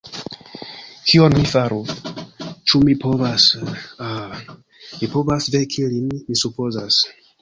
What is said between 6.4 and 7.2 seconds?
supozas.